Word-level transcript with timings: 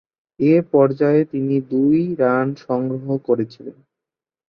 এ 0.39 0.53
পর্যায়ে 0.71 1.21
তিনি 1.25 1.55
দুই 1.71 1.99
রান 2.15 2.47
সংগ্রহ 2.65 3.07
করেছিলেন। 3.27 3.77